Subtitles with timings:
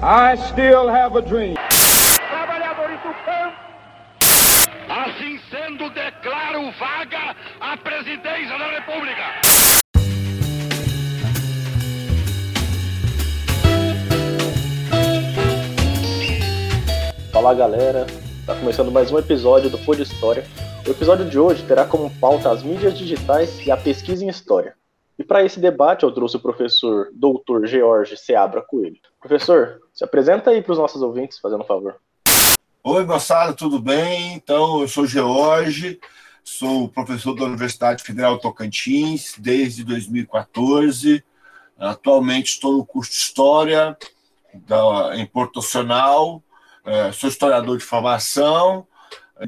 [0.00, 1.56] I still have a dream.
[2.30, 3.56] Trabalhadores do campo.
[4.88, 9.22] Assim sendo, declaro vaga a presidência da República.
[17.32, 18.06] Fala galera,
[18.46, 20.44] tá começando mais um episódio do Pod História.
[20.86, 24.76] O episódio de hoje terá como pauta as mídias digitais e a pesquisa em história.
[25.18, 27.66] E para esse debate eu trouxe o professor Dr.
[27.66, 29.07] George Seabra Coelho.
[29.20, 31.96] Professor, se apresenta aí para os nossos ouvintes, fazendo um favor.
[32.84, 34.34] Oi, moçada, tudo bem?
[34.34, 35.98] Então, eu sou George,
[36.44, 41.24] sou professor da Universidade Federal Tocantins desde 2014.
[41.76, 43.96] Atualmente estou no curso de História
[44.54, 46.42] da, em Porto Nacional.
[46.84, 48.86] É, sou historiador de formação.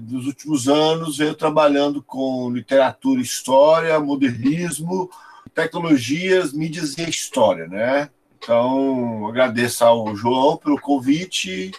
[0.02, 5.10] Nos últimos anos venho trabalhando com literatura, história, modernismo,
[5.54, 8.10] tecnologias, mídias e história, né?
[8.42, 11.72] Então, agradeço ao João pelo convite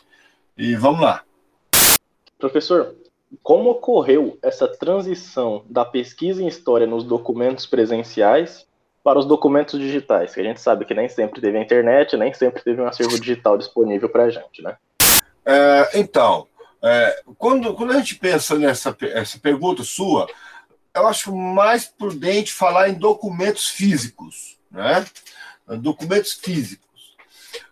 [0.55, 1.23] e vamos lá.
[2.37, 2.95] Professor,
[3.41, 8.67] como ocorreu essa transição da pesquisa em história nos documentos presenciais
[9.03, 10.33] para os documentos digitais?
[10.33, 13.19] Que a gente sabe que nem sempre teve a internet, nem sempre teve um acervo
[13.19, 14.77] digital disponível para a gente, né?
[15.43, 16.47] É, então,
[16.83, 20.27] é, quando, quando a gente pensa nessa essa pergunta sua,
[20.93, 25.05] eu acho mais prudente falar em documentos físicos, né?
[25.77, 26.89] Documentos físicos.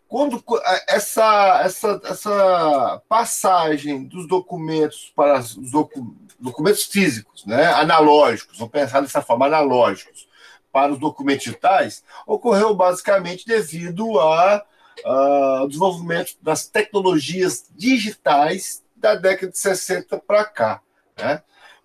[0.08, 0.44] Quando
[0.88, 9.02] essa, essa, essa passagem dos documentos para os docu, documentos físicos, né, analógicos, vamos pensar
[9.02, 10.28] dessa forma, analógicos,
[10.72, 19.58] para os documentos digitais, ocorreu basicamente devido ao desenvolvimento das tecnologias digitais da década de
[19.58, 20.82] 60 para cá.
[21.18, 21.42] Né?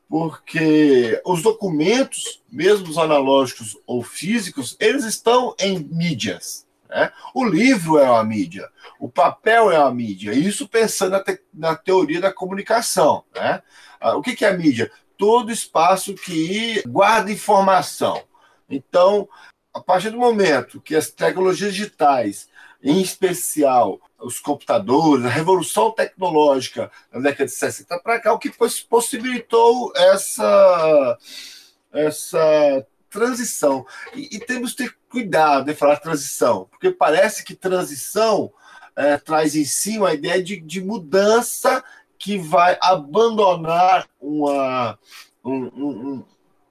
[0.09, 6.67] Porque os documentos, mesmo os analógicos ou físicos, eles estão em mídias.
[6.89, 7.11] Né?
[7.35, 8.69] O livro é uma mídia,
[9.01, 13.25] o papel é uma mídia, isso pensando na, te na teoria da comunicação.
[13.35, 13.63] Né?
[14.01, 14.91] Ah, o que, que é a mídia?
[15.17, 18.23] Todo espaço que guarda informação.
[18.69, 19.29] Então,
[19.73, 22.49] a partir do momento que as tecnologias digitais,
[22.83, 28.51] em especial os computadores, a revolução tecnológica na década de 60 para cá, o que
[28.89, 31.19] possibilitou essa,
[31.93, 33.87] essa transição.
[34.15, 38.53] E, e, temos que ter cuidado em falar transição, porque parece que transição
[38.97, 41.83] é, traz em si uma ideia de, de mudança
[42.19, 44.99] que vai abandonar uma,
[45.45, 46.25] um, um,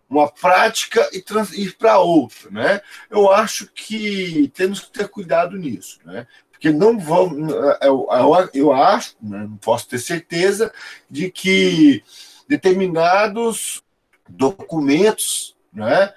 [0.10, 1.24] uma prática e
[1.62, 2.50] ir para outra.
[2.50, 2.82] Né?
[3.10, 6.00] Eu acho que temos que ter cuidado nisso.
[6.06, 6.28] Né?
[6.64, 7.50] Que não vão.
[7.82, 8.08] Eu,
[8.54, 10.72] eu, acho, né, não posso ter certeza,
[11.10, 12.02] de que
[12.48, 13.84] determinados
[14.30, 16.14] documentos né,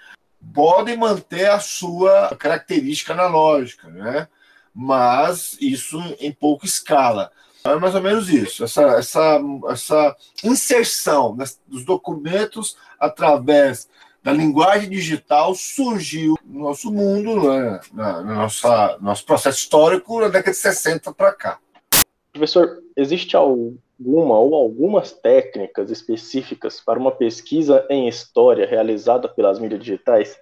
[0.55, 4.29] podem manter a sua característica analógica, né,
[4.73, 7.33] mas isso em pouca escala.
[7.65, 9.41] É mais ou menos isso, essa, essa,
[9.71, 11.37] essa inserção
[11.67, 13.89] dos documentos através
[14.26, 20.26] da linguagem digital surgiu no nosso mundo, né, na, na nossa, nosso processo histórico, na
[20.26, 21.60] década de 60 para cá.
[22.32, 29.78] Professor, existe alguma ou algumas técnicas específicas para uma pesquisa em história realizada pelas mídias
[29.78, 30.36] digitais?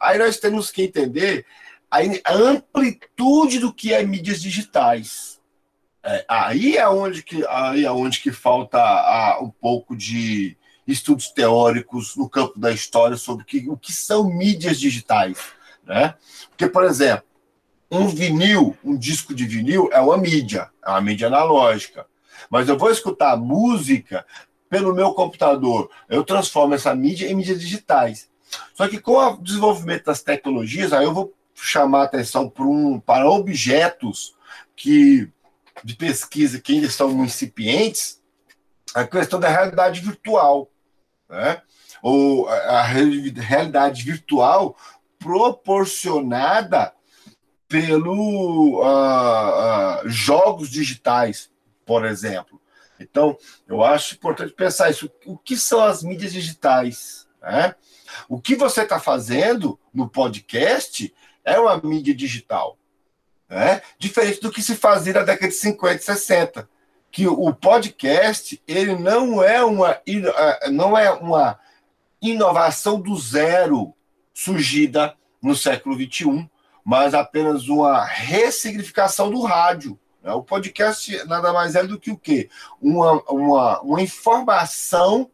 [0.00, 1.44] Aí nós temos que entender
[1.90, 5.40] a amplitude do que é mídias digitais.
[6.04, 10.56] É, aí é onde que, aí é onde que falta a, um pouco de,
[10.92, 15.38] estudos teóricos no campo da história sobre o que, o que são mídias digitais.
[15.84, 16.14] Né?
[16.48, 17.24] Porque, por exemplo,
[17.90, 22.06] um vinil, um disco de vinil é uma mídia, é uma mídia analógica.
[22.50, 24.24] Mas eu vou escutar música
[24.68, 28.28] pelo meu computador, eu transformo essa mídia em mídias digitais.
[28.74, 33.28] Só que com o desenvolvimento das tecnologias, aí eu vou chamar atenção para, um, para
[33.28, 34.34] objetos
[34.76, 35.30] que
[35.82, 38.20] de pesquisa que ainda estão incipientes,
[38.94, 40.70] a questão da realidade virtual
[41.28, 41.62] né?
[42.02, 44.76] ou a realidade virtual
[45.18, 46.92] proporcionada
[47.68, 51.50] pelo uh, uh, jogos digitais,
[51.84, 52.60] por exemplo.
[52.98, 53.36] Então,
[53.66, 55.10] eu acho importante pensar isso.
[55.26, 57.28] O que são as mídias digitais?
[57.42, 57.74] Né?
[58.28, 61.14] O que você está fazendo no podcast
[61.44, 62.78] é uma mídia digital.
[63.48, 63.82] Né?
[63.98, 66.68] Diferente do que se fazia na década de 50 e 60
[67.10, 70.00] que o podcast ele não é uma
[70.70, 71.58] não é uma
[72.20, 73.94] inovação do zero
[74.34, 76.48] surgida no século 21,
[76.84, 79.98] mas apenas uma ressignificação do rádio.
[80.22, 80.32] Né?
[80.32, 82.48] O podcast nada mais é do que o quê?
[82.80, 85.30] Uma, uma, uma informação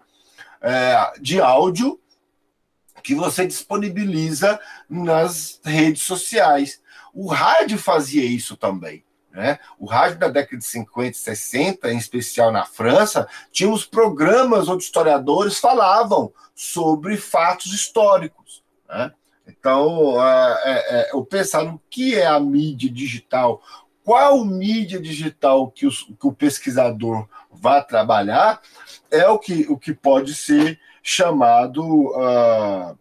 [0.61, 2.01] é, de áudio
[3.03, 6.81] que você disponibiliza nas redes sociais.
[7.13, 9.05] O rádio fazia isso também.
[9.35, 9.59] Né?
[9.81, 14.69] O rádio da década de 50 e 60, em especial na França, tinha os programas
[14.69, 18.63] onde historiadores falavam sobre fatos históricos.
[18.89, 19.13] Né?
[19.49, 23.61] Então, é, é, é, eu pensar no que é a mídia digital,
[24.05, 28.63] qual mídia digital que, os, que o pesquisador vai trabalhar,
[29.11, 32.97] é o que, o que pode ser chamado uh,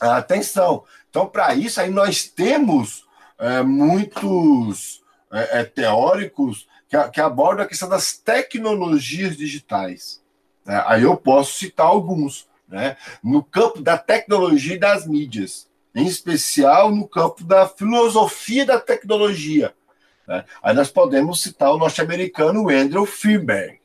[0.00, 0.84] a atenção.
[1.10, 3.04] Então, para isso, aí nós temos
[3.38, 5.03] é, muitos
[5.34, 10.22] é, é, teóricos que, que, abordam a questão das tecnologias digitais.
[10.64, 10.80] Né?
[10.86, 12.96] Aí eu posso citar alguns, né?
[13.22, 19.74] no campo da tecnologia e das mídias, em especial no campo da filosofia da tecnologia.
[20.28, 20.44] Né?
[20.62, 23.80] Aí nós podemos citar o norte-americano Andrew Finberg.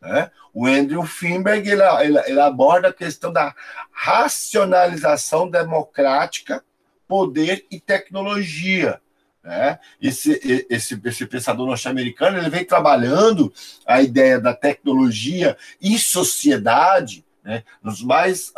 [0.00, 0.30] Né?
[0.54, 3.52] O Andrew Finberg ele, ele, ele aborda a questão da
[3.90, 6.64] racionalização democrática,
[7.08, 9.01] poder e tecnologia.
[9.42, 9.78] Né?
[10.00, 13.52] Esse, esse, esse pensador norte-americano ele vem trabalhando
[13.86, 18.52] a ideia da tecnologia e sociedade né, nos mais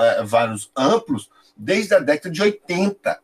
[0.00, 3.20] é, vários amplos desde a década de 80.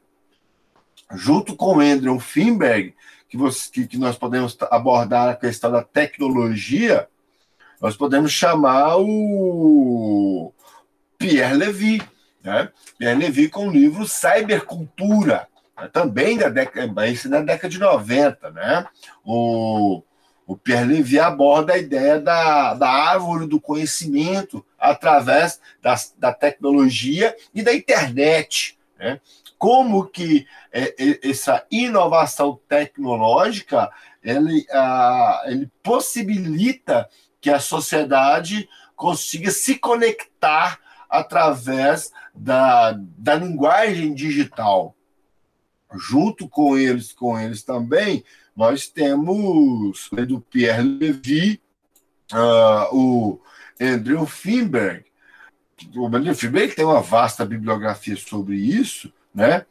[1.15, 2.95] Junto com Andrew Finberg,
[3.29, 7.09] que, você, que, que nós podemos abordar a questão da tecnologia,
[7.81, 10.53] nós podemos chamar o
[11.17, 12.03] Pierre Levy,
[12.43, 12.71] né?
[12.99, 15.48] Pierre Levy com o livro Cybercultura?
[15.87, 18.87] Também da década, esse da década de 90, né?
[19.25, 20.03] O,
[20.47, 27.37] o Pierre Levy aborda a ideia da, da árvore do conhecimento através da, da tecnologia
[27.55, 29.21] e da internet, né?
[29.57, 33.91] Como que é, essa inovação tecnológica
[34.23, 37.09] ele, ah, ele possibilita
[37.41, 40.79] que a sociedade consiga se conectar
[41.09, 44.95] através da, da linguagem digital.
[45.95, 48.25] Junto com eles, com eles também,
[48.55, 51.61] nós temos do Pierre Levy,
[52.33, 53.41] uh, o
[53.81, 55.05] Andrew Finberg.
[55.95, 59.65] O Andrew Finberg tem uma vasta bibliografia sobre isso, né?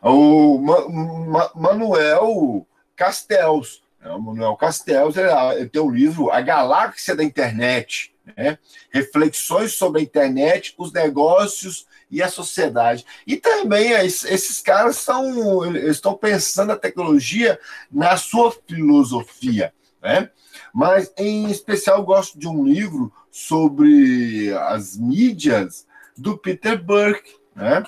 [0.00, 7.16] O Ma Ma Manuel Castells, é, o Manuel Castells ele tem o livro A Galáxia
[7.16, 8.58] da Internet, né?
[8.90, 13.04] reflexões sobre a internet, os negócios e a sociedade.
[13.26, 17.58] E também esses caras são, estão pensando a tecnologia
[17.90, 19.72] na sua filosofia.
[20.02, 20.30] Né?
[20.72, 25.86] Mas, em especial, gosto de um livro sobre as mídias
[26.16, 27.84] do Peter Burke, né?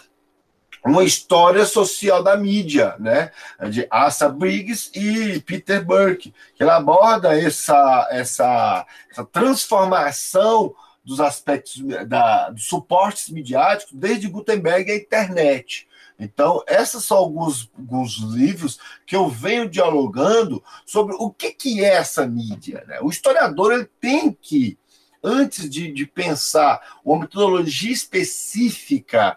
[0.84, 3.30] Uma história social da mídia, né?
[3.70, 10.74] De Asa Briggs e Peter Burke, que ela aborda essa, essa, essa transformação
[11.04, 15.88] dos aspectos da, dos suportes midiáticos desde Gutenberg à internet.
[16.18, 21.94] Então, esses são alguns, alguns livros que eu venho dialogando sobre o que, que é
[21.94, 22.84] essa mídia.
[22.86, 23.00] Né?
[23.00, 24.78] O historiador ele tem que,
[25.24, 29.36] antes de, de pensar uma metodologia específica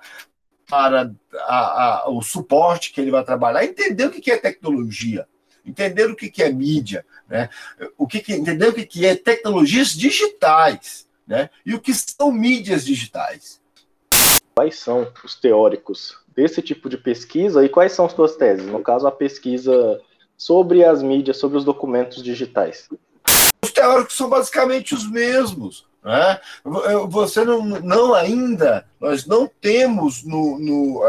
[0.69, 5.27] para a, a, o suporte que ele vai trabalhar, entender o que é tecnologia,
[5.65, 7.49] entender o que é mídia, né?
[7.97, 11.49] o que, que entender o que é tecnologias digitais, né?
[11.65, 13.61] e o que são mídias digitais.
[14.55, 18.65] Quais são os teóricos desse tipo de pesquisa e quais são as suas teses?
[18.65, 19.99] No caso, a pesquisa
[20.37, 22.89] sobre as mídias, sobre os documentos digitais.
[23.63, 25.85] Os teóricos são basicamente os mesmos.
[26.03, 26.37] Né?
[27.07, 31.01] Você não, não ainda, nós não temos no, no,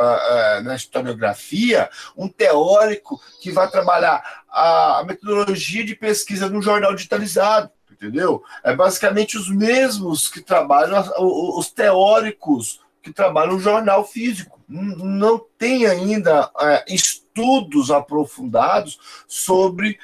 [0.62, 8.44] na historiografia um teórico que vai trabalhar a metodologia de pesquisa no jornal digitalizado, entendeu?
[8.62, 14.61] É basicamente os mesmos que trabalham, os teóricos que trabalham no jornal físico.
[14.68, 19.99] Não tem ainda uh, estudos aprofundados sobre,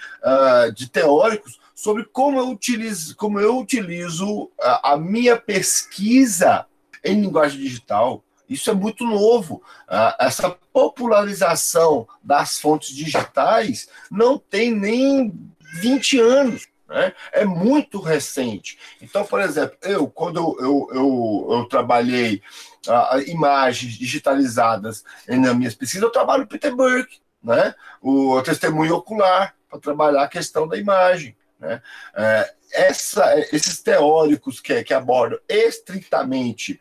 [0.75, 6.67] de teóricos sobre como eu utilizo, como eu utilizo a, a minha pesquisa
[7.03, 8.23] em linguagem digital.
[8.47, 9.63] Isso é muito novo.
[9.89, 15.33] Uh, essa popularização das fontes digitais não tem nem
[15.81, 16.69] 20 anos.
[16.87, 17.15] Né?
[17.33, 18.79] É muito recente.
[19.01, 22.43] Então, por exemplo, eu, quando eu, eu, eu, eu trabalhei
[22.89, 27.75] uh, imagens digitalizadas nas minhas pesquisas, eu trabalho Peter Burke, né?
[28.03, 31.35] o testemunho ocular, para trabalhar a questão da imagem.
[31.61, 31.83] Né?
[32.14, 36.81] É, essa, esses teóricos que, que abordam estritamente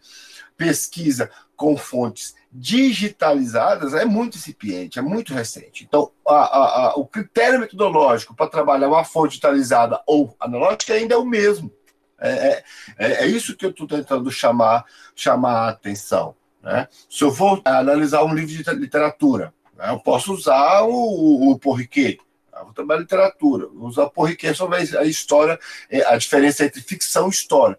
[0.56, 5.84] pesquisa com fontes digitalizadas é muito incipiente, é muito recente.
[5.84, 11.16] Então, a, a, a, o critério metodológico para trabalhar uma fonte digitalizada ou analógica ainda
[11.16, 11.72] é o mesmo.
[12.20, 12.64] É, é,
[12.98, 16.36] é, é isso que eu estou tentando chamar, chamar a atenção.
[16.62, 16.88] Né?
[17.10, 22.20] Se eu for analisar um livro de literatura, né, eu posso usar o, o Porriquet,
[22.60, 22.64] Tá?
[22.64, 25.58] Vou trabalhar literatura, vou usar porriquet sobre a história,
[25.90, 27.78] é, a diferença entre ficção e história.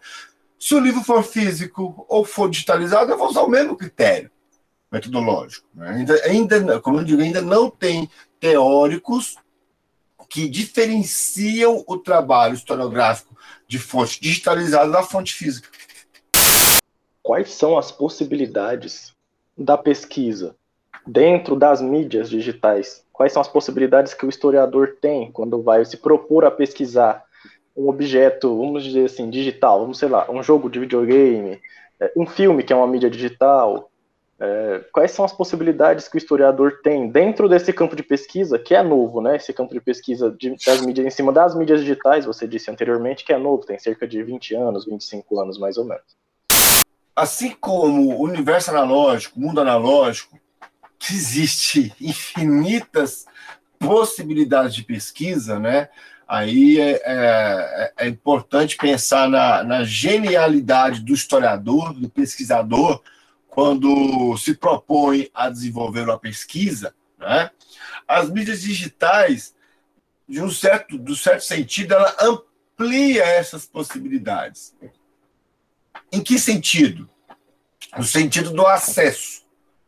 [0.59, 4.31] Se o livro for físico ou for digitalizado, eu vou usar o mesmo critério
[4.91, 5.67] metodológico.
[5.75, 5.91] Né?
[5.91, 9.37] Ainda, ainda, como eu digo, ainda não tem teóricos
[10.29, 15.69] que diferenciam o trabalho historiográfico de fonte digitalizada da fonte física.
[17.23, 19.15] Quais são as possibilidades
[19.57, 20.57] da pesquisa
[21.07, 23.05] dentro das mídias digitais?
[23.13, 27.25] Quais são as possibilidades que o historiador tem quando vai se propor a pesquisar
[27.77, 31.61] um objeto, vamos dizer assim, digital, vamos sei lá, um jogo de videogame,
[32.01, 33.91] é, um filme que é uma mídia digital,
[34.41, 38.75] é, quais são as possibilidades que o historiador tem dentro desse campo de pesquisa, que
[38.75, 39.37] é novo, né?
[39.37, 40.35] Esse campo de pesquisa
[40.67, 44.09] das mídias em cima das mídias digitais, você disse anteriormente que é novo, tem cerca
[44.09, 46.05] de 20 anos, 25 anos mais ou menos.
[47.15, 50.39] Assim como o universo analógico, o mundo analógico,
[51.01, 53.25] que existe infinitas
[53.79, 55.89] possibilidades de pesquisa, né?
[56.29, 63.03] Aí é, é, é importante pensar na, na genialidade do historiador, do pesquisador,
[63.49, 67.51] quando se propõe a desenvolver uma pesquisa, né,
[68.07, 69.55] as mídias digitais,
[70.29, 74.73] de um certo, do certo sentido, ela amplia essas possibilidades.
[76.13, 77.11] Em que sentido?
[77.97, 79.40] No sentido do acesso,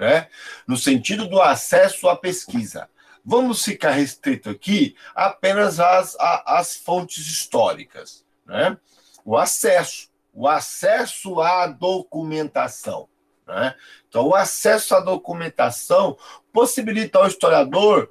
[0.02, 0.28] né?
[0.66, 2.90] no sentido do acesso à pesquisa.
[3.24, 8.24] Vamos ficar restrito aqui apenas às, às fontes históricas.
[8.44, 8.76] Né?
[9.24, 13.08] O acesso, o acesso à documentação.
[13.46, 13.76] Né?
[14.08, 16.18] Então, o acesso à documentação
[16.52, 18.10] possibilita ao historiador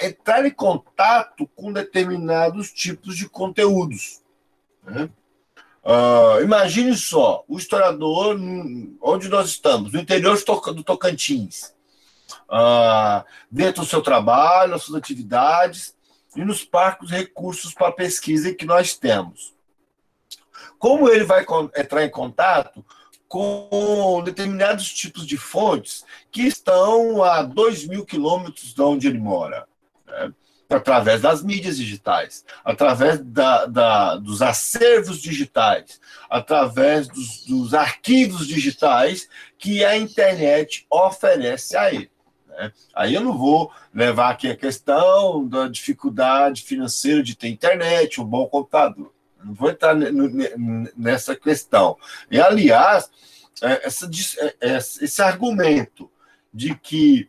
[0.00, 4.22] entrar em contato com determinados tipos de conteúdos.
[4.82, 5.10] Né?
[5.84, 8.38] Uh, imagine só, o historiador,
[9.00, 10.38] onde nós estamos, no interior
[10.74, 11.74] do Tocantins,
[12.48, 15.94] uh, dentro do seu trabalho, nas suas atividades
[16.36, 19.54] e nos parques recursos para pesquisa que nós temos.
[20.78, 21.44] Como ele vai
[21.76, 22.84] entrar em contato
[23.28, 29.66] com determinados tipos de fontes que estão a 2 mil quilômetros de onde ele mora.
[30.06, 30.32] Né?
[30.74, 39.28] Através das mídias digitais, através da, da, dos acervos digitais, através dos, dos, arquivos digitais
[39.58, 42.10] que a internet oferece a ele.
[42.48, 42.72] Né?
[42.94, 48.24] Aí eu não vou levar aqui a questão da dificuldade financeira de ter internet, um
[48.24, 49.12] bom computador.
[49.44, 49.94] Não vou entrar
[50.96, 51.96] nessa questão.
[52.30, 53.10] E, aliás,
[53.60, 54.10] é, essa,
[54.60, 56.10] é, esse argumento
[56.52, 57.28] de que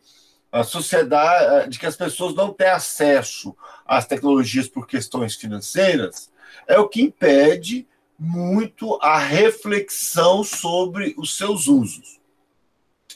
[0.54, 6.30] a sociedade, de que as pessoas não têm acesso às tecnologias por questões financeiras,
[6.68, 12.20] é o que impede muito a reflexão sobre os seus usos.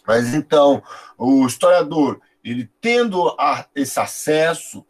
[0.05, 0.83] Mas então,
[1.17, 4.85] o historiador, ele tendo a, esse acesso,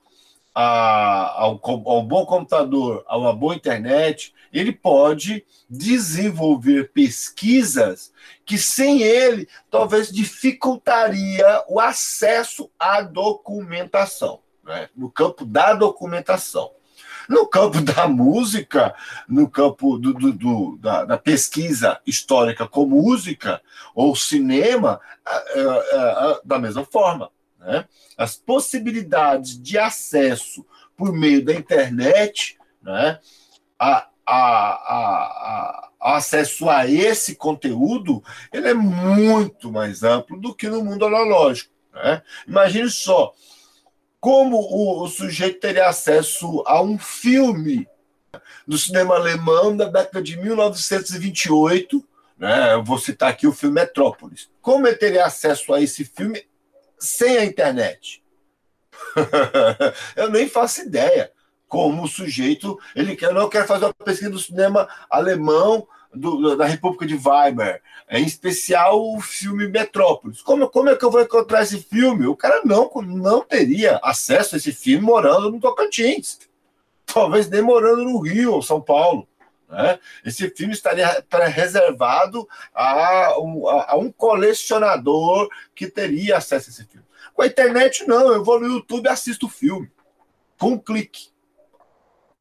[0.55, 8.13] a, ao, ao bom computador, a uma boa internet, ele pode desenvolver pesquisas
[8.45, 14.89] que sem ele talvez dificultaria o acesso à documentação, né?
[14.97, 16.73] no campo da documentação.
[17.29, 18.95] No campo da música,
[19.29, 23.61] no campo do, do, do da, da, pesquisa histórica com música
[23.95, 24.99] ou cinema,
[26.43, 27.31] da mesma forma.
[27.59, 27.85] Né?
[28.17, 30.65] As possibilidades de acesso
[30.97, 33.21] por meio da internet, né?
[33.79, 40.69] a, a, a, a, acesso a esse conteúdo ele é muito mais amplo do que
[40.69, 41.73] no mundo analógico.
[41.95, 42.23] Né?
[42.47, 43.33] Imagine só
[44.21, 47.89] como o, o sujeito teria acesso a um filme
[48.67, 52.07] do cinema alemão da década de 1928.
[52.37, 52.75] Né?
[52.75, 54.51] Eu vou citar aqui o filme Metrópolis.
[54.61, 56.47] Como ele teria acesso a esse filme
[56.99, 58.23] sem a internet.
[60.17, 61.33] eu nem faço ideia
[61.69, 66.65] como o sujeito ele quer, não quer fazer uma pesquisa do cinema alemão do, da
[66.65, 70.41] República de Weimar, em especial o filme Metrópolis.
[70.41, 72.27] Como, como é que eu vou encontrar esse filme?
[72.27, 76.39] O cara não, não teria acesso a esse filme morando no Tocantins,
[77.05, 79.29] talvez nem morando no Rio ou São Paulo.
[79.69, 79.99] Né?
[80.25, 87.07] Esse filme estaria reservado a um, a um colecionador que teria acesso a esse filme.
[87.35, 88.33] Com a internet, não.
[88.33, 89.91] Eu vou no YouTube e assisto o filme.
[90.59, 91.29] Com um clique.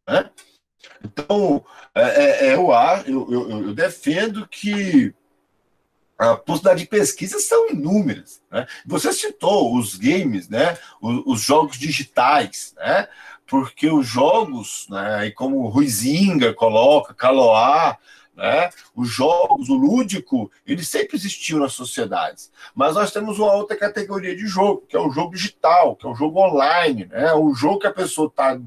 [0.07, 0.29] Né?
[1.03, 2.69] Então, é, é, é eu,
[3.05, 5.13] eu, eu, eu, defendo que
[6.17, 8.41] a possibilidade de pesquisa são inúmeras.
[8.51, 8.65] Né?
[8.85, 10.77] Você citou os games, né?
[11.01, 13.07] os, os jogos digitais, né?
[13.47, 17.97] porque os jogos, né, e como Ruizinga coloca, Caloá,
[18.37, 18.69] né?
[18.95, 22.51] Os jogos, o lúdico, eles sempre existiu nas sociedades.
[22.75, 26.09] Mas nós temos uma outra categoria de jogo, que é o jogo digital, que é
[26.09, 27.33] o jogo online, né?
[27.33, 28.57] O jogo que a pessoa está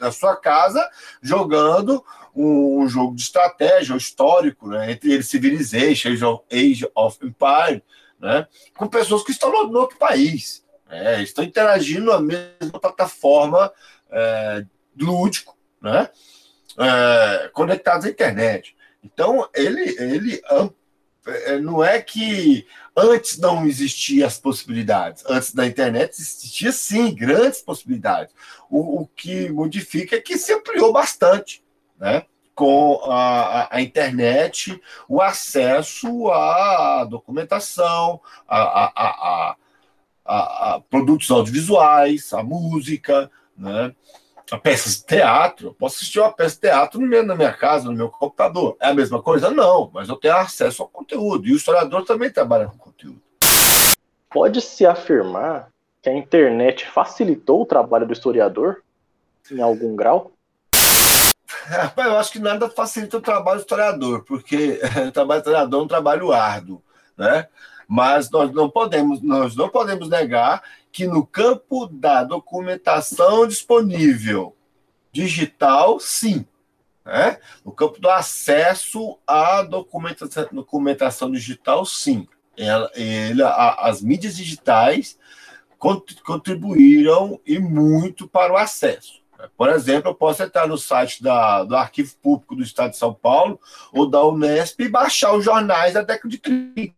[0.00, 0.86] na sua casa
[1.22, 2.04] jogando
[2.34, 4.90] um, um, jogo de estratégia, histórico, né?
[4.90, 7.84] Entre eles Civilization, Age of Empire,
[8.18, 8.48] né?
[8.76, 10.64] Com pessoas que estão no, no outro país.
[10.88, 11.22] Né?
[11.22, 13.72] Estão interagindo na mesma plataforma
[14.10, 14.66] é,
[14.98, 16.08] lúdico, né?
[16.76, 18.74] É, conectados à internet.
[19.04, 20.42] Então, ele, ele
[21.26, 25.24] é, não é que antes não existiam as possibilidades.
[25.26, 28.34] Antes da internet existia sim grandes possibilidades.
[28.70, 31.62] O, o que modifica é que se ampliou bastante,
[31.98, 32.24] né?
[32.54, 39.56] Com a, a, internet, o acesso à documentação, a, a,
[40.24, 43.92] a, a produtos audiovisuais, a música, né?
[44.50, 47.96] A peças de teatro, eu posso assistir uma peça de teatro na minha casa, no
[47.96, 48.76] meu computador.
[48.80, 49.50] É a mesma coisa?
[49.50, 51.46] Não, mas eu tenho acesso ao conteúdo.
[51.46, 53.22] E o historiador também trabalha com conteúdo.
[54.30, 55.68] Pode-se afirmar
[56.02, 58.82] que a internet facilitou o trabalho do historiador,
[59.50, 60.32] em algum grau?
[61.96, 65.84] eu acho que nada facilita o trabalho do historiador, porque o trabalho do historiador é
[65.84, 66.82] um trabalho árduo,
[67.16, 67.48] né?
[67.88, 70.62] Mas nós não podemos, nós não podemos negar
[70.94, 74.56] que no campo da documentação disponível
[75.10, 76.46] digital, sim.
[77.04, 77.40] Né?
[77.64, 82.28] No campo do acesso à documentação, documentação digital, sim.
[82.56, 85.18] Ela, ele, a, as mídias digitais
[86.24, 89.20] contribuíram e muito para o acesso.
[89.56, 93.12] Por exemplo, eu posso entrar no site da, do Arquivo Público do Estado de São
[93.12, 93.60] Paulo
[93.92, 96.94] ou da Unesp e baixar os jornais da década de 30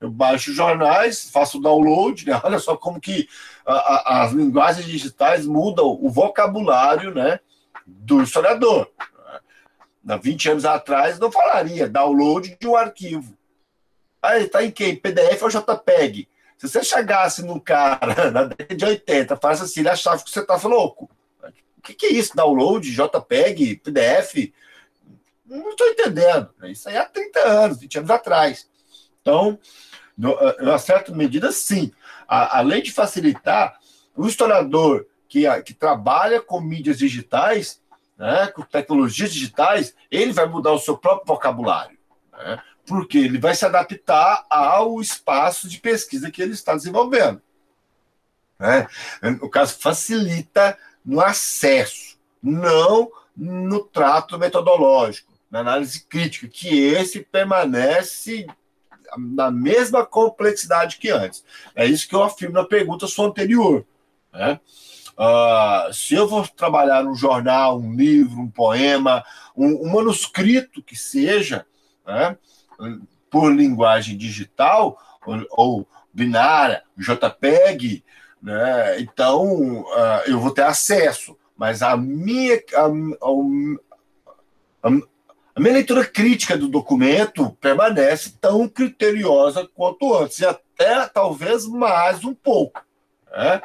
[0.00, 2.40] eu baixo jornais, faço download, né?
[2.42, 3.28] olha só como que
[3.66, 7.40] a, a, as linguagens digitais mudam o vocabulário né,
[7.86, 8.90] do historiador.
[10.08, 13.36] Há 20 anos atrás não falaria download de um arquivo.
[14.22, 14.96] Aí está em quem?
[14.96, 16.28] PDF ou JPEG?
[16.56, 20.40] Se você chegasse no cara na década de 80, faz assim, ele achava que você
[20.40, 21.10] estava louco.
[21.76, 22.36] O que, que é isso?
[22.36, 24.52] Download, JPEG, PDF?
[25.46, 26.50] Não estou entendendo.
[26.64, 28.68] Isso aí há 30 anos, 20 anos atrás.
[29.20, 29.58] Então,
[30.18, 31.92] em uma certa medida, sim.
[32.26, 33.78] A, além de facilitar,
[34.16, 37.80] o historiador que, que trabalha com mídias digitais,
[38.16, 41.96] né, com tecnologias digitais, ele vai mudar o seu próprio vocabulário.
[42.32, 47.40] Né, porque ele vai se adaptar ao espaço de pesquisa que ele está desenvolvendo.
[48.58, 48.88] Né?
[49.42, 58.46] O caso facilita no acesso, não no trato metodológico, na análise crítica, que esse permanece
[59.16, 61.44] na mesma complexidade que antes.
[61.74, 63.86] É isso que eu afirmo na pergunta sua anterior.
[64.32, 64.60] Né?
[65.18, 69.24] Uh, se eu vou trabalhar um jornal, um livro, um poema,
[69.56, 71.66] um, um manuscrito que seja,
[72.06, 72.36] né,
[73.28, 78.04] por linguagem digital ou, ou binária, JPEG,
[78.40, 81.36] né, então uh, eu vou ter acesso.
[81.56, 82.86] Mas a minha, a,
[84.86, 85.00] a, a,
[85.58, 92.24] a minha leitura crítica do documento permanece tão criteriosa quanto antes, e até talvez mais
[92.24, 92.80] um pouco,
[93.32, 93.60] né?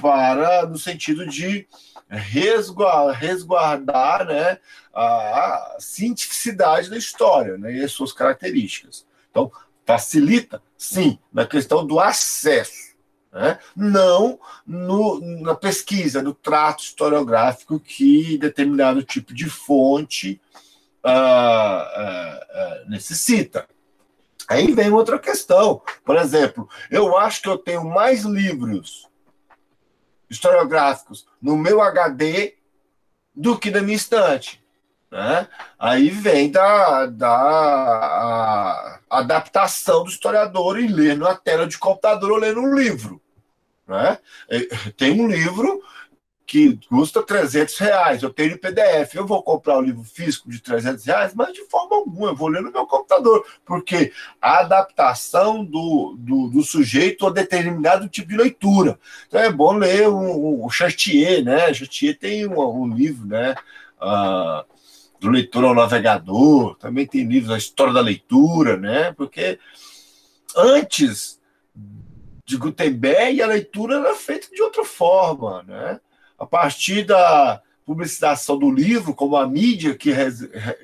[0.00, 1.66] para no sentido de
[2.08, 4.56] resguardar, né,
[4.94, 9.04] a cientificidade da história né, e as suas características.
[9.28, 9.50] Então,
[9.84, 12.92] facilita, sim, na questão do acesso.
[13.32, 13.58] Né?
[13.74, 20.40] Não no, na pesquisa, no trato historiográfico que determinado tipo de fonte
[21.04, 23.66] uh, uh, necessita.
[24.48, 25.82] Aí vem outra questão.
[26.04, 29.08] Por exemplo, eu acho que eu tenho mais livros
[30.28, 32.56] historiográficos no meu HD
[33.34, 34.62] do que na minha estante.
[35.10, 35.46] Né?
[35.78, 42.54] Aí vem da, da adaptação do historiador em ler na tela de computador ou ler
[42.54, 43.20] no livro.
[43.86, 44.18] Né?
[44.96, 45.82] Tem um livro
[46.46, 50.60] que custa 300 reais, eu tenho PDF, eu vou comprar o um livro físico de
[50.60, 55.64] 300 reais, mas de forma alguma, eu vou ler no meu computador, porque a adaptação
[55.64, 58.98] do, do, do sujeito a determinado tipo de leitura.
[59.26, 61.72] Então é bom ler o, o Chartier, né?
[61.72, 63.54] Chartier tem um, um livro, né?
[64.00, 64.64] Uh,
[65.20, 69.12] do leitor ao navegador, também tem livros da história da leitura, né?
[69.12, 69.58] Porque
[70.56, 71.40] antes
[72.44, 76.00] de Gutenberg, a leitura era feita de outra forma, né?
[76.42, 80.12] A partir da publicitação do livro, como a mídia que,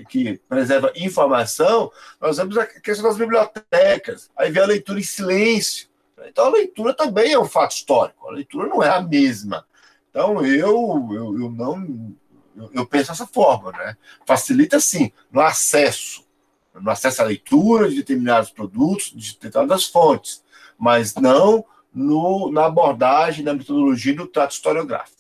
[0.09, 1.91] que preserva informação,
[2.21, 5.89] nós vemos a questão das bibliotecas, aí vem a leitura em silêncio.
[6.29, 9.67] Então a leitura também é um fato histórico, a leitura não é a mesma.
[10.11, 12.15] Então eu, eu, eu não
[12.57, 13.97] Eu, eu penso dessa forma, né?
[14.25, 16.25] Facilita, sim, no acesso,
[16.73, 20.43] no acesso à leitura de determinados produtos, de determinadas fontes,
[20.79, 25.18] mas não no, na abordagem, na metodologia do trato historiográfico.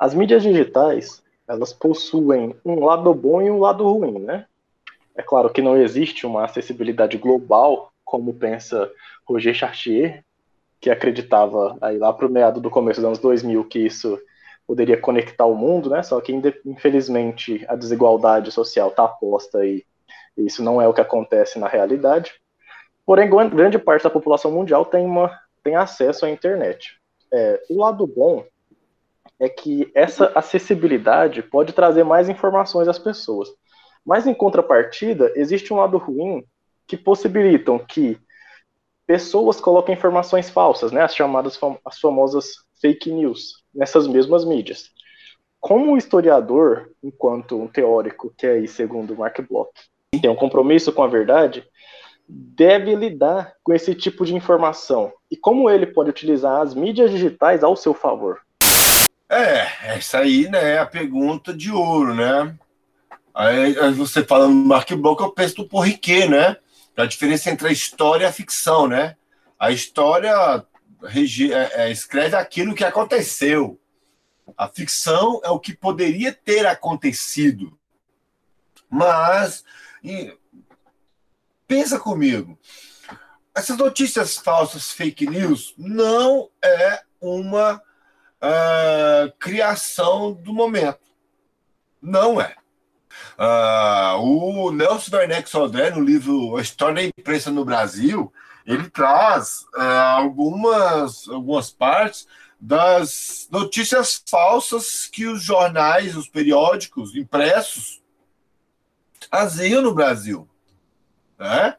[0.00, 4.46] As mídias digitais, elas possuem um lado bom e um lado ruim, né?
[5.14, 8.90] É claro que não existe uma acessibilidade global, como pensa
[9.28, 10.24] Roger Chartier,
[10.80, 14.18] que acreditava aí lá para o meado do começo dos anos 2000 que isso
[14.66, 16.02] poderia conectar o mundo, né?
[16.02, 16.32] Só que
[16.64, 19.84] infelizmente a desigualdade social está posta aí,
[20.34, 22.32] e isso não é o que acontece na realidade.
[23.04, 26.98] Porém, grande parte da população mundial tem, uma, tem acesso à internet.
[27.30, 28.46] É, o lado bom
[29.40, 33.48] é que essa acessibilidade pode trazer mais informações às pessoas.
[34.04, 36.44] Mas em contrapartida, existe um lado ruim
[36.86, 38.18] que possibilitam que
[39.06, 44.90] pessoas coloquem informações falsas, né, as chamadas as famosas fake news, nessas mesmas mídias.
[45.58, 49.70] Como historiador, enquanto um teórico que é aí, segundo Mark Bloch,
[50.20, 51.64] tem um compromisso com a verdade,
[52.28, 57.62] deve lidar com esse tipo de informação e como ele pode utilizar as mídias digitais
[57.64, 58.40] ao seu favor.
[59.30, 62.58] É, essa aí né, é a pergunta de ouro, né?
[63.32, 66.56] Aí você falando no Mark Bloch, eu penso do Porriquet, né?
[66.96, 69.16] A diferença entre a história e a ficção, né?
[69.56, 70.34] A história
[71.04, 73.80] é, é, escreve aquilo que aconteceu.
[74.58, 77.78] A ficção é o que poderia ter acontecido.
[78.90, 79.64] Mas,
[80.02, 80.36] e,
[81.68, 82.58] pensa comigo,
[83.54, 87.80] essas notícias falsas, fake news, não é uma
[88.42, 91.00] uh, criação do momento.
[92.00, 92.54] Não é.
[93.38, 98.32] Uh, o Nelson Werneck Sodré, no livro A História da Imprensa no Brasil,
[98.66, 99.80] ele traz uh,
[100.16, 102.26] algumas, algumas partes
[102.60, 108.02] das notícias falsas que os jornais, os periódicos impressos
[109.30, 110.46] faziam no Brasil.
[111.38, 111.74] Né?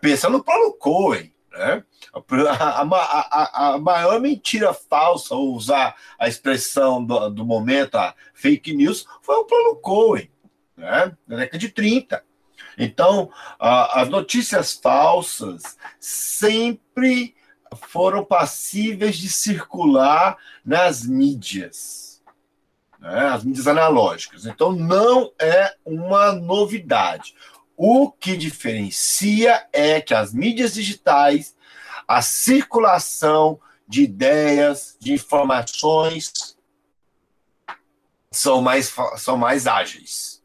[0.00, 1.32] Pensa no Paulo Cohen.
[1.56, 1.82] Né?
[2.12, 8.14] A, a, a, a, maior mentira falsa, ou usar a expressão do, do momento, a
[8.34, 10.30] fake news, foi o Paulo Cohen,
[10.76, 11.16] né?
[11.26, 12.22] na década de 30.
[12.78, 17.34] Então, as notícias falsas sempre
[17.88, 22.22] foram passíveis de circular nas mídias,
[23.00, 23.28] né?
[23.28, 24.44] as mídias analógicas.
[24.44, 27.34] Então, não é uma novidade.
[27.76, 31.54] O que diferencia é que as mídias digitais,
[32.08, 36.56] a circulação de ideias, de informações,
[38.30, 40.42] são mais, são mais ágeis.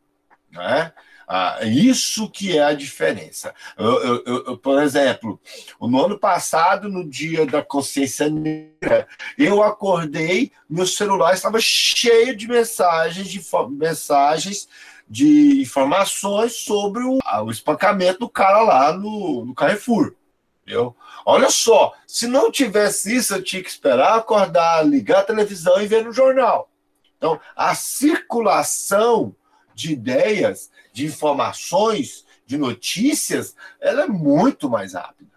[0.51, 0.91] Né?
[1.33, 3.55] Ah, isso que é a diferença.
[3.77, 5.39] Eu, eu, eu, por exemplo,
[5.79, 12.49] no ano passado, no dia da consciência negra, eu acordei, meu celular estava cheio de
[12.49, 14.67] mensagens, de mensagens
[15.11, 20.15] de informações sobre o, o espancamento do cara lá no, no Carrefour.
[20.63, 20.95] Entendeu?
[21.25, 25.85] Olha só, se não tivesse isso, eu tinha que esperar acordar, ligar a televisão e
[25.85, 26.69] ver no jornal.
[27.17, 29.35] Então, a circulação
[29.75, 35.31] de ideias, de informações, de notícias, ela é muito mais rápida.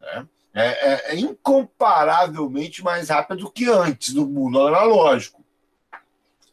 [0.00, 0.26] Né?
[0.52, 5.41] É, é, é, incomparavelmente mais rápida do que antes no mundo analógico.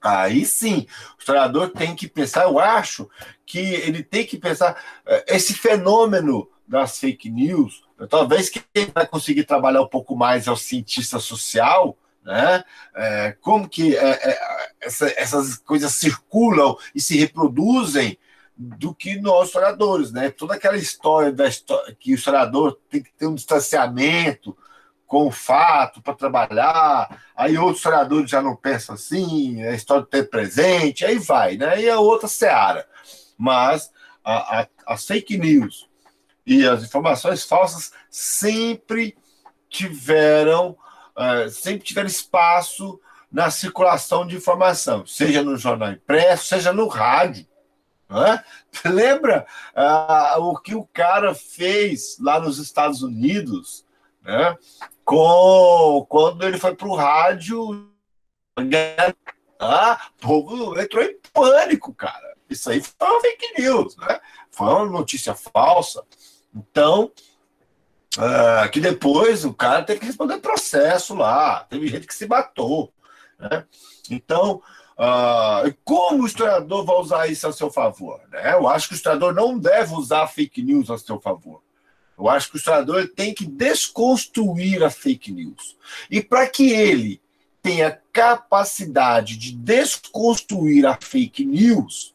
[0.01, 3.09] Aí sim, o historiador tem que pensar, eu acho
[3.45, 9.43] que ele tem que pensar é, esse fenômeno das fake news, talvez quem vai conseguir
[9.43, 12.63] trabalhar um pouco mais é o cientista social, né?
[12.95, 14.39] É, como que é, é,
[14.81, 18.17] essa, essas coisas circulam e se reproduzem
[18.55, 20.29] do que nós historiadores, né?
[20.29, 24.55] Toda aquela história da história, que o historiador tem que ter um distanciamento,
[25.09, 30.07] com o fato para trabalhar, aí outros historiadores já não pensam assim, a história do
[30.07, 31.69] tempo presente, aí vai, né?
[31.69, 32.87] Aí é outra seara.
[33.35, 33.91] Mas
[34.23, 35.89] a, a, as fake news
[36.45, 39.17] e as informações falsas sempre
[39.67, 40.77] tiveram,
[41.17, 47.47] uh, sempre tiveram espaço na circulação de informação, seja no jornal impresso, seja no rádio.
[48.07, 48.43] Né?
[48.85, 53.89] Lembra uh, o que o cara fez lá nos Estados Unidos?
[54.23, 54.55] Né?
[55.09, 57.89] Com, quando ele foi para o rádio,
[59.59, 62.35] ah, o povo entrou em pânico, cara.
[62.47, 64.19] Isso aí foi uma fake news, né?
[64.51, 66.03] Foi uma notícia falsa.
[66.55, 67.11] Então,
[68.17, 71.63] uh, que depois o cara teve que responder processo lá.
[71.63, 72.93] Teve gente que se matou.
[73.39, 73.65] Né?
[74.11, 74.61] Então,
[74.93, 78.21] uh, como o historiador vai usar isso a seu favor?
[78.29, 78.53] Né?
[78.53, 81.63] Eu acho que o historiador não deve usar fake news a seu favor.
[82.19, 85.77] Eu acho que o historiador tem que desconstruir a fake news.
[86.11, 87.21] E para que ele
[87.61, 92.13] tem a capacidade de desconstruir a fake news,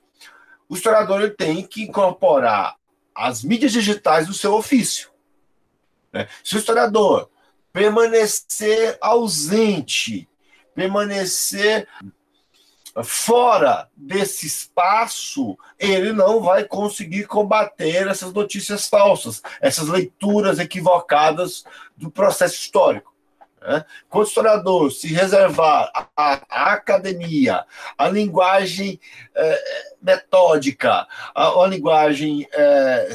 [0.69, 2.77] o historiador tem que incorporar
[3.14, 5.11] as mídias digitais no seu ofício.
[6.12, 6.29] Né?
[6.43, 7.31] Se o historiador
[7.73, 10.29] permanecer ausente,
[10.75, 11.88] permanecer
[13.03, 21.65] fora desse espaço, ele não vai conseguir combater essas notícias falsas, essas leituras equivocadas
[21.97, 23.13] do processo histórico.
[23.61, 23.85] Né?
[24.09, 27.65] Quando o historiador se reservar à, academia,
[27.99, 29.01] à linguagem
[29.35, 29.63] é,
[30.01, 33.13] metódica, à, linguagem é,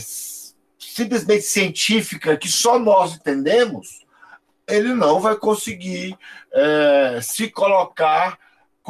[0.77, 4.05] simplesmente científica que só nós entendemos,
[4.67, 6.17] ele não vai conseguir
[6.51, 8.37] é, se colocar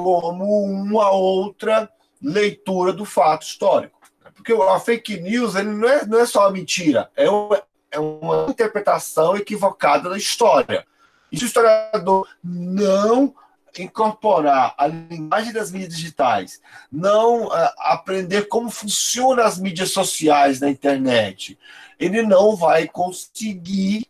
[0.04, 1.90] como uma outra
[2.22, 4.00] leitura do fato histórico.
[4.34, 8.46] Porque a fake news ele não, é, não é só mentira, é uma, é uma
[8.50, 10.88] interpretação equivocada da história.
[11.30, 13.36] E se o historiador não
[13.78, 20.70] incorporar a linguagem das mídias digitais, não uh, aprender como funcionam as mídias sociais na
[20.70, 21.60] internet,
[22.00, 24.09] ele não vai conseguir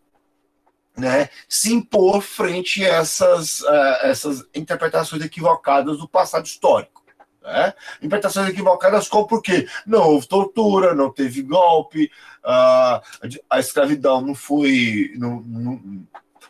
[0.99, 7.03] né, se impor frente a essas, uh, essas interpretações equivocadas do passado histórico.
[7.41, 7.73] Né?
[8.01, 12.11] Interpretações equivocadas como porque não houve tortura, não teve golpe,
[12.43, 13.01] uh,
[13.49, 15.81] a escravidão não foi, não, não,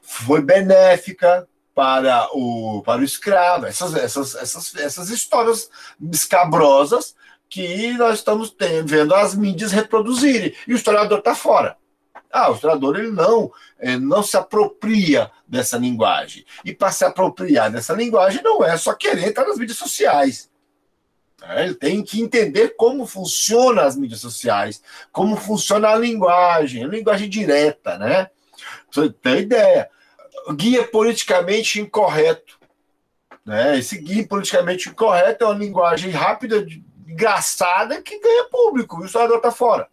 [0.02, 5.70] foi benéfica para o, para o escravo, essas, essas, essas, essas histórias
[6.12, 7.16] escabrosas
[7.48, 11.78] que nós estamos tendo, vendo as mídias reproduzirem, e o historiador está fora.
[12.32, 16.46] Ah, o historiador ele não, ele não se apropria dessa linguagem.
[16.64, 20.50] E para se apropriar dessa linguagem não é só querer estar nas mídias sociais.
[21.42, 26.88] É, ele tem que entender como funcionam as mídias sociais, como funciona a linguagem, a
[26.88, 28.30] linguagem direta, né?
[28.92, 29.90] Você tem ideia.
[30.56, 32.60] Guia politicamente incorreto.
[33.46, 33.80] Né?
[33.80, 36.66] Esse guia politicamente incorreto é uma linguagem rápida,
[37.08, 39.00] engraçada, que ganha público.
[39.00, 39.88] E o historiador está fora.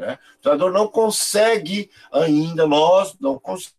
[0.00, 0.18] Né?
[0.32, 3.70] O historiador não consegue ainda, nós não conseguimos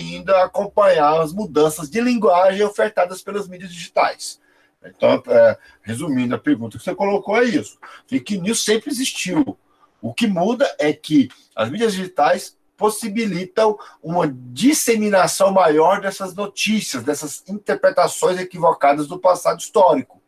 [0.00, 4.40] ainda acompanhar as mudanças de linguagem ofertadas pelas mídias digitais.
[4.84, 7.78] Então, é, resumindo a pergunta que você colocou, é isso.
[8.08, 9.56] Fake news sempre existiu.
[10.00, 17.44] O que muda é que as mídias digitais possibilitam uma disseminação maior dessas notícias, dessas
[17.46, 20.20] interpretações equivocadas do passado histórico.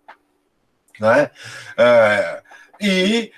[1.01, 1.29] Né?
[1.77, 2.43] É,
[2.81, 3.33] e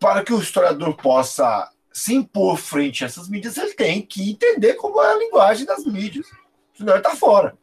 [0.00, 4.74] para que o historiador possa se impor frente a essas mídias, ele tem que entender
[4.74, 6.26] como é a linguagem das mídias,
[6.74, 7.56] senão ele está fora.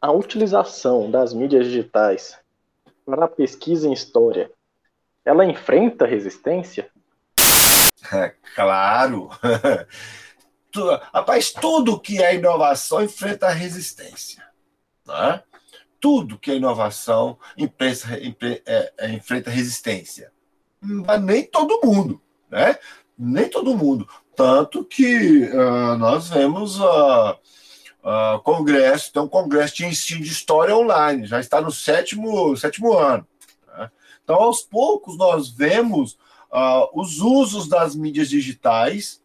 [0.00, 2.36] A utilização das mídias digitais
[3.06, 4.50] para a pesquisa em história,
[5.24, 6.90] ela enfrenta resistência?
[8.10, 9.28] É, claro.
[11.12, 14.42] Rapaz, tudo que é inovação enfrenta resistência.
[15.04, 15.42] Né?
[16.00, 20.32] Tudo que é inovação é, é, enfrenta resistência
[20.80, 22.76] mas nem todo mundo, né?
[23.18, 24.08] Nem todo mundo.
[24.36, 27.32] Tanto que uh, nós vemos uh,
[28.04, 33.26] uh, congresso, um congresso de ensino de história online, já está no sétimo, sétimo ano.
[33.66, 33.90] Né?
[34.22, 36.12] Então, aos poucos, nós vemos
[36.52, 39.20] uh, os usos das mídias digitais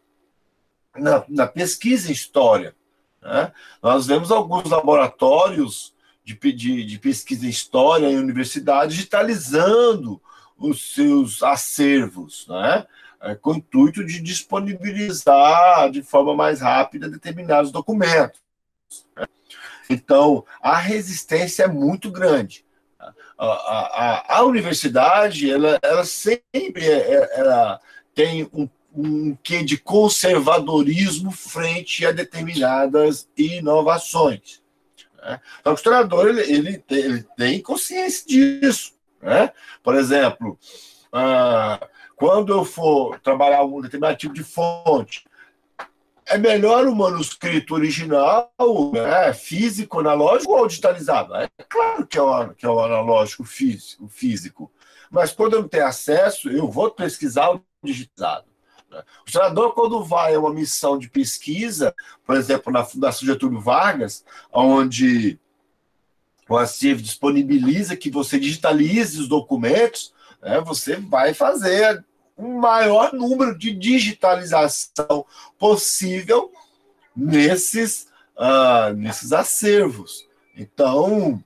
[0.96, 2.74] na, na pesquisa em história.
[3.22, 3.52] Né?
[3.82, 10.20] Nós vemos alguns laboratórios de, de, de pesquisa em história em universidades digitalizando
[10.58, 12.86] os seus acervos, né?
[13.20, 18.38] É, com o intuito de disponibilizar de forma mais rápida determinados documentos.
[19.16, 19.26] Né?
[19.88, 22.64] Então, a resistência é muito grande.
[23.38, 27.80] A, a, a, universidade, ela, ela sempre é, é, ela
[28.14, 34.62] tem um, um quê de conservadorismo frente a determinadas inovações.
[35.16, 35.40] Né?
[35.60, 38.93] Então, o historiador ele, ele, ele tem consciência disso.
[39.24, 39.50] Né?
[39.82, 40.58] Por exemplo,
[41.10, 41.80] ah,
[42.14, 45.24] quando eu for trabalhar um determinado tipo de fonte,
[46.26, 48.52] é melhor o manuscrito original,
[48.92, 51.34] né, físico, analógico ou digitalizado?
[51.34, 54.70] É claro que é o, que é o analógico físico, físico,
[55.10, 58.46] mas quando eu não tenho acesso, eu vou pesquisar o digitalizado.
[58.90, 59.02] Né?
[59.24, 61.94] O historiador, quando vai a uma missão de pesquisa,
[62.26, 65.38] por exemplo, na Fundação Getúlio Vargas, onde
[66.48, 72.04] o ACIV disponibiliza que você digitalize os documentos, né, você vai fazer
[72.36, 75.24] um maior número de digitalização
[75.58, 76.52] possível
[77.16, 80.28] nesses, uh, nesses acervos.
[80.56, 81.42] Então,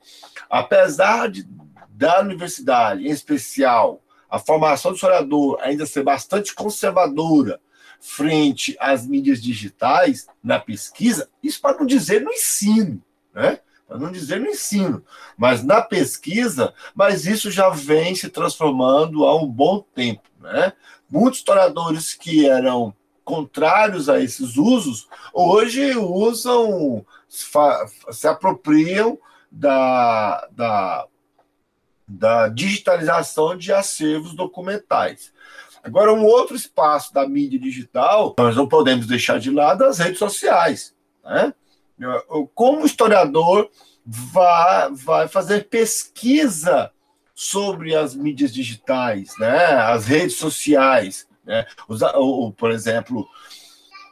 [0.48, 1.46] apesar de,
[1.90, 7.60] da universidade, em especial, a formação do historiador ainda ser bastante conservadora
[8.00, 13.02] frente às mídias digitais na pesquisa, isso para não dizer no ensino,
[13.34, 13.60] né?
[13.88, 15.02] Para não dizer no ensino,
[15.36, 20.28] mas na pesquisa, mas isso já vem se transformando há um bom tempo.
[20.38, 20.74] Né?
[21.10, 29.18] Muitos historiadores que eram contrários a esses usos, hoje usam, se apropriam
[29.50, 31.06] da, da,
[32.06, 35.32] da digitalização de acervos documentais.
[35.82, 40.18] Agora, um outro espaço da mídia digital, nós não podemos deixar de lado as redes
[40.18, 40.94] sociais.
[41.24, 41.54] Né?
[42.54, 43.70] Como historiador
[44.04, 46.90] vai, vai fazer pesquisa
[47.34, 49.66] sobre as mídias digitais, né?
[49.66, 51.26] as redes sociais.
[51.44, 51.64] Né?
[52.56, 53.28] por exemplo,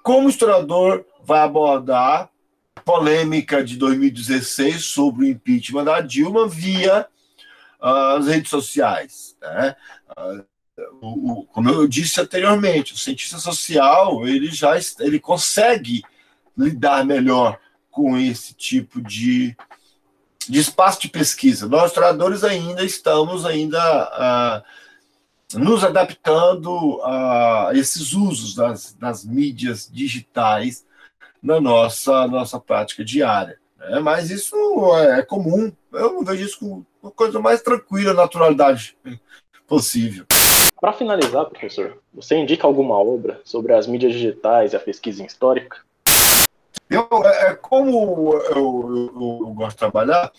[0.02, 2.30] como historiador vai abordar
[2.76, 7.06] a polêmica de 2016 sobre o impeachment da Dilma via
[7.80, 9.36] uh, as redes sociais.
[9.42, 9.74] Né?
[11.02, 16.02] O, como eu disse anteriormente, o cientista social ele já ele consegue
[16.56, 17.58] lidar melhor
[17.96, 19.56] com esse tipo de,
[20.46, 21.66] de espaço de pesquisa.
[21.66, 24.62] Nós, historiadores, ainda estamos ainda
[25.54, 30.84] uh, nos adaptando a esses usos das, das mídias digitais
[31.42, 33.58] na nossa, nossa prática diária.
[33.78, 33.98] Né?
[33.98, 34.54] Mas isso
[34.96, 38.94] é comum, eu vejo isso com uma coisa mais tranquila, naturalidade
[39.66, 40.26] possível.
[40.78, 45.85] Para finalizar, professor, você indica alguma obra sobre as mídias digitais e a pesquisa histórica?
[46.88, 50.32] Eu, é, é como eu, eu, eu gosto de trabalhar,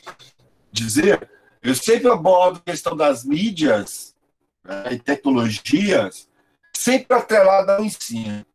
[0.72, 1.30] dizer,
[1.62, 4.16] eu sempre abordo a questão das mídias
[4.64, 6.28] né, e tecnologias
[6.74, 8.46] sempre atrelada ao ensino.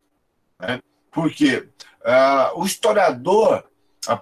[0.59, 0.81] Né?
[1.11, 1.69] Porque
[2.01, 3.65] uh, o historiador,
[4.07, 4.13] a,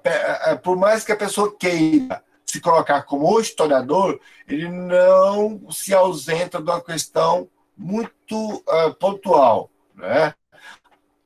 [0.51, 6.61] a, por mais que a pessoa queira se colocar como historiador, ele não se ausenta
[6.61, 9.71] de uma questão muito uh, pontual.
[9.95, 10.35] Né?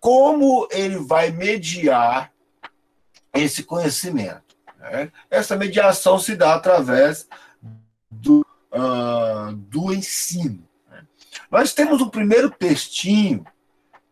[0.04, 2.30] Como ele vai mediar
[3.32, 4.54] esse conhecimento?
[4.78, 5.10] Né?
[5.30, 7.26] Essa mediação se dá através
[8.10, 10.68] do uh, do ensino.
[10.90, 11.06] Né?
[11.50, 13.46] Nós temos o primeiro textinho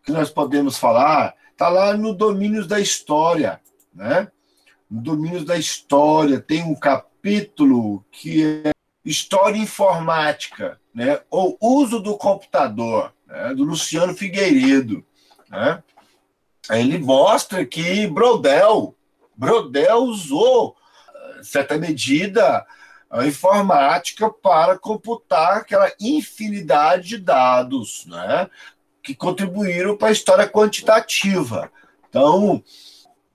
[0.02, 3.60] que nós podemos falar, está lá no Domínios da História.
[3.94, 4.28] Né?
[4.90, 8.70] No Domínios da História tem um capítulo que é
[9.04, 11.20] História Informática, né?
[11.30, 13.54] ou uso do computador, né?
[13.54, 15.04] do Luciano Figueiredo.
[15.52, 15.82] Né?
[16.70, 18.96] Ele mostra que Brodel,
[19.36, 20.74] Brodel usou,
[21.42, 22.66] certa medida,
[23.10, 28.48] a informática para computar aquela infinidade de dados né,
[29.02, 31.70] que contribuíram para a história quantitativa.
[32.08, 32.64] Então,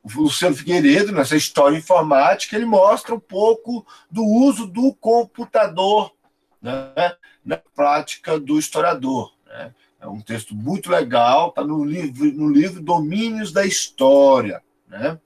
[0.04, 6.12] o Luciano Figueiredo, nessa história informática, ele mostra um pouco do uso do computador
[6.60, 7.14] né,
[7.46, 9.32] na prática do historiador.
[9.46, 9.76] Né.
[10.00, 14.62] É um texto muito legal, está no livro, no livro Domínios da História.
[14.88, 15.20] Né?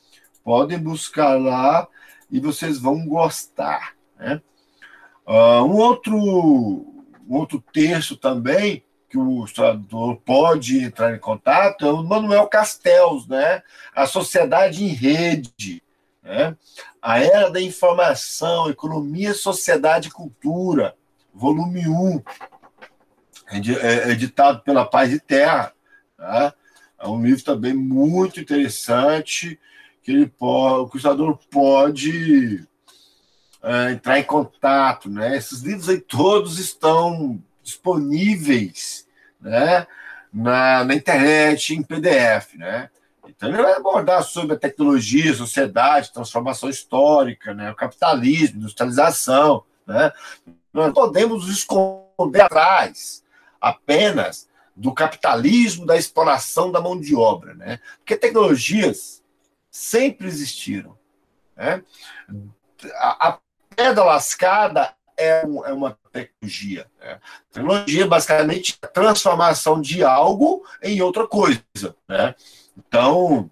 [0.43, 1.87] Podem buscar lá
[2.29, 3.95] e vocês vão gostar.
[4.17, 4.41] Né?
[5.27, 11.91] Uh, um, outro, um outro texto também que o historiador pode entrar em contato é
[11.91, 13.61] o Manuel Castells, né?
[13.93, 15.83] A Sociedade em Rede,
[16.23, 16.55] né?
[17.01, 20.95] A Era da Informação, Economia, Sociedade e Cultura,
[21.33, 22.21] volume 1,
[23.51, 25.73] é editado pela Paz e Terra.
[26.17, 26.53] Tá?
[26.99, 29.59] É um livro também muito interessante
[30.03, 32.67] que ele pode, o historiador pode
[33.61, 35.37] uh, entrar em contato, né?
[35.37, 39.07] Esses livros aí todos estão disponíveis,
[39.39, 39.85] né?
[40.33, 42.89] Na, na internet, em PDF, né?
[43.27, 47.71] Então ele vai abordar sobre a tecnologia, sociedade, transformação histórica, né?
[47.71, 50.11] O capitalismo, industrialização, né?
[50.73, 53.20] Nós podemos esconder atrás
[53.61, 57.79] apenas do capitalismo, da exploração da mão de obra, né?
[57.97, 59.23] Porque tecnologias
[59.69, 60.97] sempre existiram,
[61.55, 61.83] né?
[62.95, 63.39] A, a
[63.75, 66.89] pedra lascada é, um, é uma tecnologia.
[66.99, 67.19] Né?
[67.51, 71.61] Tecnologia, basicamente, é a transformação de algo em outra coisa.
[72.07, 72.33] Né?
[72.77, 73.49] Então,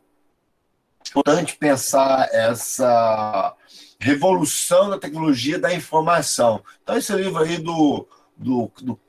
[1.05, 3.55] é importante pensar essa
[3.99, 6.63] revolução da tecnologia da informação.
[6.81, 8.99] Então, esse livro aí do, do, do,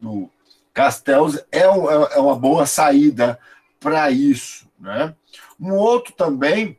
[0.00, 0.30] do
[0.72, 3.38] Castells é, um, é uma boa saída
[3.78, 4.68] para isso.
[4.78, 5.14] Né?
[5.58, 6.78] Um outro também,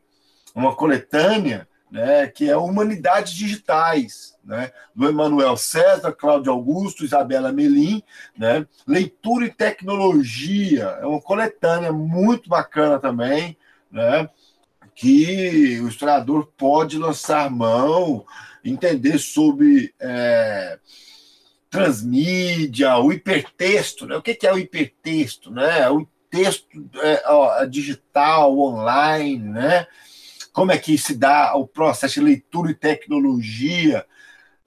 [0.54, 8.02] uma coletânea, né, que é Humanidades Digitais, né, do Emanuel César, Cláudio Augusto, Isabela Melim,
[8.34, 13.58] né, Leitura e Tecnologia, é uma coletânea muito bacana também,
[13.90, 14.26] né,
[14.94, 18.24] que o historiador pode lançar mão,
[18.64, 20.78] entender sobre é,
[21.72, 26.66] transmídia, o hipertexto, né, o que é o hipertexto, né, o texto
[26.96, 29.86] é, ó, digital, online, né,
[30.52, 34.04] como é que se dá o processo de leitura e tecnologia.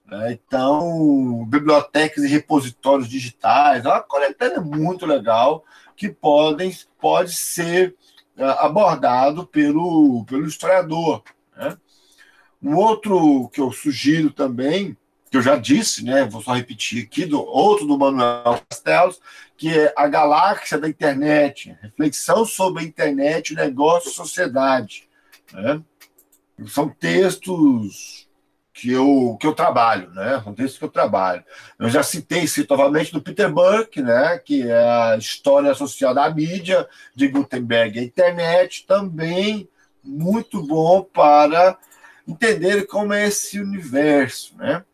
[0.04, 0.32] Né?
[0.32, 5.64] Então, bibliotecas e repositórios digitais, é uma coletânea muito legal
[5.96, 7.94] que podem, pode ser
[8.58, 11.22] abordado pelo, pelo historiador.
[11.56, 11.76] Né?
[12.60, 14.96] Um outro que eu sugiro também,
[15.30, 19.20] que eu já disse, né, vou só repetir aqui, do, outro do Manuel Castells,
[19.56, 25.08] que é A Galáxia da Internet, reflexão sobre a internet, negócio e sociedade.
[25.52, 25.82] Né?
[26.68, 28.26] São textos
[28.72, 30.40] que eu, que eu trabalho, né?
[30.44, 31.42] São textos que eu trabalho.
[31.78, 34.38] Eu já citei, cito novamente, do Peter Burke, né?
[34.38, 39.66] que é a história social da mídia, de Gutenberg e a internet, também
[40.04, 41.78] muito bom para
[42.28, 44.84] entender como é esse universo, né?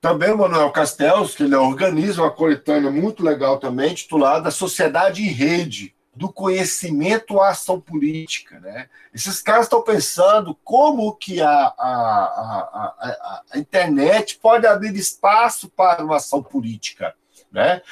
[0.00, 5.28] Também o Manuel Castells, que ele organiza uma coletânea muito legal também, titulada Sociedade em
[5.28, 8.58] Rede, do conhecimento à ação política.
[8.60, 8.88] Né?
[9.12, 16.04] Esses caras estão pensando como que a, a, a, a, internet pode abrir espaço para
[16.04, 17.14] uma ação política.
[17.50, 17.82] Né?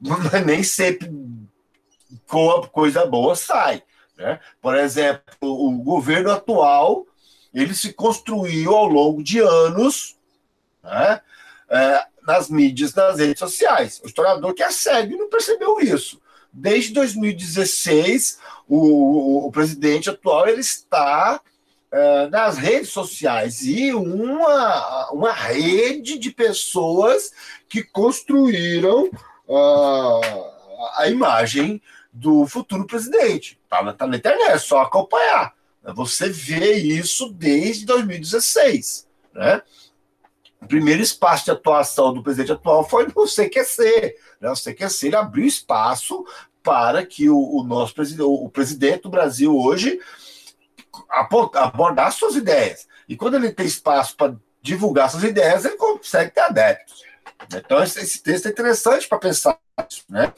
[0.00, 1.10] Mas nem sempre
[2.72, 3.82] coisa boa sai.
[4.16, 4.38] Né?
[4.60, 7.06] Por exemplo, o governo atual
[7.52, 10.13] ele se construiu ao longo de anos
[10.84, 11.20] né,
[11.68, 14.00] é, nas mídias, nas redes sociais.
[14.04, 16.20] O historiador que é cego não percebeu isso.
[16.52, 21.40] Desde 2016, o, o presidente atual ele está
[21.90, 27.32] é, nas redes sociais e uma, uma rede de pessoas
[27.68, 29.10] que construíram
[29.48, 30.20] uh,
[30.96, 31.80] a imagem
[32.12, 33.58] do futuro presidente.
[33.64, 35.54] Está tá na internet, é só acompanhar.
[35.94, 39.06] Você vê isso desde 2016.
[39.34, 39.60] Né?
[40.64, 44.16] O primeiro espaço de atuação do presidente atual foi no CQC.
[44.40, 44.50] Né?
[44.50, 46.24] O CQC ele abriu espaço
[46.62, 50.00] para que o, o nosso presidente, o presidente do Brasil hoje
[51.56, 52.88] abordar suas ideias.
[53.08, 57.02] E quando ele tem espaço para divulgar suas ideias, ele consegue ter adeptos.
[57.54, 59.58] Então, esse, texto é interessante para pensar
[59.90, 60.32] isso, né?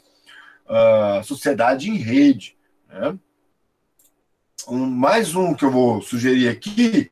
[0.65, 2.57] Uh, sociedade em rede.
[2.89, 3.17] Né?
[4.67, 7.09] Um, mais um que eu vou sugerir aqui,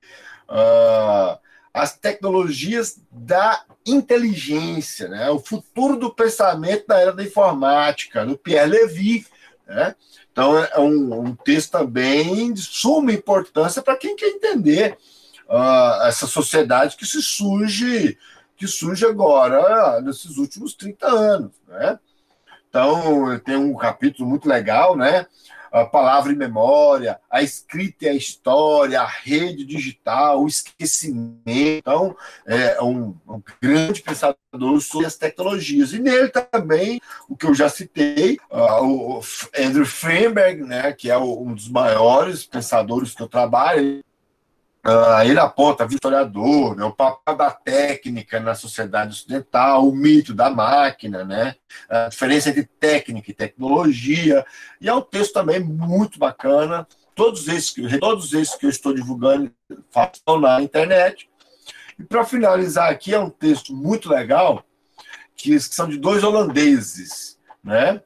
[0.50, 1.40] uh,
[1.76, 5.30] as tecnologias da inteligência, né?
[5.30, 9.28] o futuro do pensamento na era da informática, do Pierre Levy.
[9.68, 9.94] Né?
[10.32, 14.98] Então, é um, um texto também de suma importância para quem quer entender
[15.50, 18.18] uh, essa sociedade que se surge,
[18.56, 21.52] que surge agora, nesses últimos 30 anos.
[21.68, 22.00] Né?
[22.70, 25.28] Então, tem um capítulo muito legal, né?
[25.82, 31.44] A palavra e memória, a escrita e a história, a rede digital, o esquecimento.
[31.46, 32.16] Então,
[32.48, 35.94] é um, um grande pensador sobre as tecnologias.
[35.94, 39.22] E nele também, o que eu já citei, uh, o
[39.58, 44.04] Andrew Feinberg, né, que é um dos maiores pensadores que eu trabalho,
[44.86, 50.32] Uh, ele aponta a historiador, né, o papel da técnica na sociedade ocidental, o mito
[50.32, 51.56] da máquina, né,
[51.90, 54.46] a diferença entre técnica e tecnologia.
[54.80, 56.88] E é um texto também muito bacana.
[57.16, 59.52] Todos esses, todos esses que eu estou divulgando
[60.14, 61.30] estão na internet.
[61.98, 64.64] E para finalizar aqui, é um texto muito legal,
[65.36, 68.02] que são de dois holandeses, né?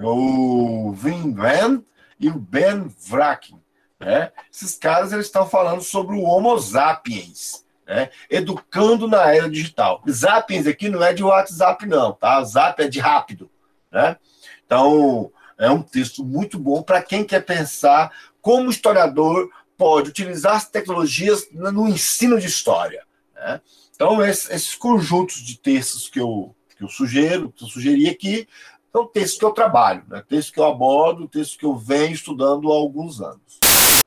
[0.00, 1.82] o Wim Van
[2.20, 3.60] e o Ben Vraken.
[3.98, 4.30] Né?
[4.52, 8.10] Esses caras eles estão falando sobre o Homo sapiens, né?
[8.30, 10.02] educando na era digital.
[10.06, 12.42] Sapiens aqui não é de WhatsApp, não, tá?
[12.44, 13.50] Zap é de rápido.
[13.90, 14.16] Né?
[14.64, 20.68] Então, é um texto muito bom para quem quer pensar como historiador pode utilizar as
[20.68, 23.04] tecnologias no ensino de história.
[23.34, 23.60] Né?
[23.94, 28.46] Então, esses, esses, conjuntos de textos que eu, que eu sugiro, que eu sugeri aqui,
[28.92, 30.22] são textos que eu trabalho, né?
[30.28, 33.58] textos que eu abordo, textos que eu venho estudando há alguns anos.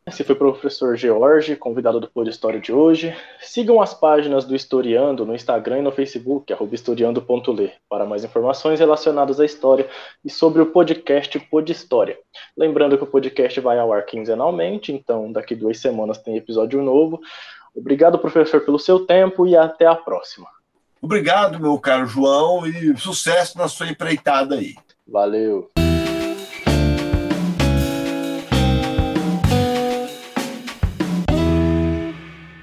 [0.06, 3.16] Esse foi o professor George, convidado do Por História de hoje.
[3.40, 9.40] Sigam as páginas do Historiando no Instagram e no Facebook, historiando.ler, para mais informações relacionadas
[9.40, 9.88] à história
[10.26, 12.18] e sobre o podcast Pod História.
[12.58, 17.22] Lembrando que o podcast vai ao ar quinzenalmente, então daqui duas semanas tem episódio novo.
[17.76, 20.48] Obrigado, professor, pelo seu tempo e até a próxima.
[21.00, 24.74] Obrigado, meu caro João, e sucesso na sua empreitada aí.
[25.08, 25.70] Valeu.